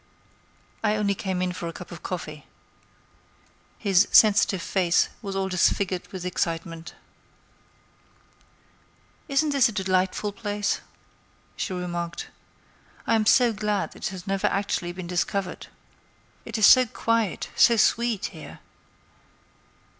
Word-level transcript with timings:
"I 0.83 0.95
only 0.95 1.13
came 1.13 1.43
in 1.43 1.51
for 1.53 1.67
a 1.67 1.73
cup 1.73 1.91
of 1.91 2.01
coffee." 2.01 2.47
His 3.77 4.07
sensitive 4.11 4.63
face 4.63 5.09
was 5.21 5.35
all 5.35 5.47
disfigured 5.47 6.07
with 6.11 6.25
excitement. 6.25 6.95
"Isn't 9.27 9.51
this 9.51 9.69
a 9.69 9.71
delightful 9.71 10.31
place?" 10.31 10.81
she 11.55 11.71
remarked. 11.73 12.29
"I 13.05 13.13
am 13.13 13.27
so 13.27 13.53
glad 13.53 13.95
it 13.95 14.07
has 14.07 14.25
never 14.25 14.47
actually 14.47 14.91
been 14.91 15.05
discovered. 15.05 15.67
It 16.45 16.57
is 16.57 16.65
so 16.65 16.87
quiet, 16.87 17.51
so 17.55 17.77
sweet, 17.77 18.25
here. 18.33 18.59